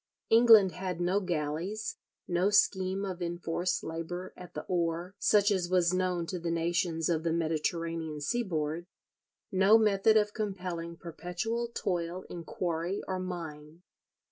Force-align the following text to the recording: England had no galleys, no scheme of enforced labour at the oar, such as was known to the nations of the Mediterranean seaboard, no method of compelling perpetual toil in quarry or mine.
England 0.31 0.71
had 0.71 0.99
no 0.99 1.19
galleys, 1.19 1.97
no 2.27 2.49
scheme 2.49 3.05
of 3.05 3.21
enforced 3.21 3.83
labour 3.83 4.33
at 4.35 4.55
the 4.55 4.63
oar, 4.63 5.13
such 5.19 5.51
as 5.51 5.69
was 5.69 5.93
known 5.93 6.25
to 6.25 6.39
the 6.39 6.49
nations 6.49 7.07
of 7.07 7.21
the 7.21 7.31
Mediterranean 7.31 8.19
seaboard, 8.19 8.87
no 9.51 9.77
method 9.77 10.17
of 10.17 10.33
compelling 10.33 10.97
perpetual 10.97 11.67
toil 11.67 12.23
in 12.31 12.43
quarry 12.43 13.03
or 13.07 13.19
mine. 13.19 13.83